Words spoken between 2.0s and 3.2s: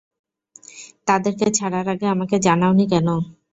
আমাকে জানাওনি কেন?